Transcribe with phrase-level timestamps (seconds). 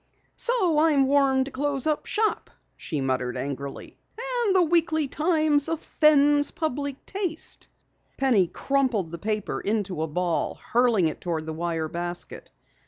[0.35, 3.99] "So I am warned to close shop!" she muttered angrily.
[4.47, 7.67] "And the Weekly Times offends public taste!"
[8.17, 12.49] Penny crumpled the paper into a ball, hurling it toward the wire basket.